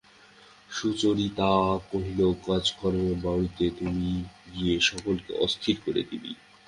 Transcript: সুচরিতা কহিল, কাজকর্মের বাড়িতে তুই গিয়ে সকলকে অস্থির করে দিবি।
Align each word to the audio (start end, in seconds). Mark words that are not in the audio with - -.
সুচরিতা 0.69 1.51
কহিল, 1.89 2.19
কাজকর্মের 2.45 3.17
বাড়িতে 3.25 3.65
তুই 3.77 3.97
গিয়ে 4.53 4.75
সকলকে 4.89 5.31
অস্থির 5.45 5.75
করে 5.85 6.01
দিবি। 6.09 6.31